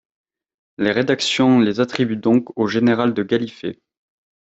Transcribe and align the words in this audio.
Les 0.79 0.89
rédactions 0.93 1.59
les 1.59 1.79
attribuent 1.79 2.15
donc 2.19 2.57
au 2.57 2.65
général 2.65 3.13
de 3.13 3.21
Galliffet. 3.21 3.79